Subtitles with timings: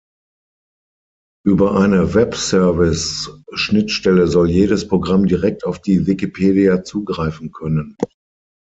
[1.45, 7.95] Über eine Webservices-Schnittstelle soll jedes Programm direkt auf die Wikipedia zugreifen können.